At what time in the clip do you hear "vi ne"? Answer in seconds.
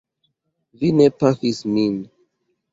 0.79-1.07